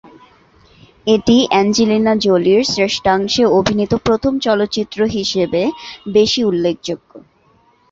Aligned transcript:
এটি 1.07 1.37
অ্যাঞ্জেলিনা 1.47 2.13
জোলির 2.23 2.61
শ্রেষ্ঠাংশে 2.65 3.43
অভিনীত 3.59 3.91
প্রথম 4.05 4.33
চলচ্চিত্র 4.45 4.99
হিসেবে 5.15 5.61
বেশি 6.13 6.41
উল্লেখযোগ্য। 6.43 7.11